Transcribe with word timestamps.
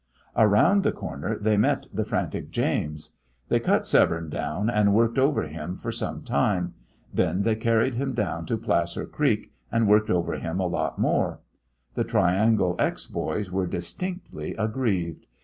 Around 0.35 0.81
the 0.81 0.91
corner 0.91 1.37
they 1.37 1.57
met 1.57 1.85
the 1.93 2.03
frantic 2.03 2.49
James. 2.49 3.13
They 3.49 3.59
cut 3.59 3.85
Severne 3.85 4.29
down, 4.31 4.67
and 4.67 4.95
worked 4.95 5.19
over 5.19 5.43
him 5.43 5.75
for 5.77 5.91
some 5.91 6.23
time. 6.23 6.73
Then 7.13 7.43
they 7.43 7.53
carried 7.55 7.93
him 7.93 8.15
down 8.15 8.47
to 8.47 8.57
Placer 8.57 9.05
Creek, 9.05 9.51
and 9.71 9.87
worked 9.87 10.09
over 10.09 10.39
him 10.39 10.59
a 10.59 10.65
lot 10.65 10.97
more. 10.97 11.41
The 11.93 12.03
Triangle 12.03 12.75
X 12.79 13.05
boys 13.05 13.51
were 13.51 13.67
distinctly 13.67 14.55
aggrieved. 14.55 15.27